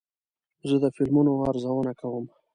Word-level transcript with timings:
زه 0.69 0.75
د 0.83 0.85
فلمونو 0.95 1.31
ارزونه 1.49 1.91
کوم. 1.99 2.25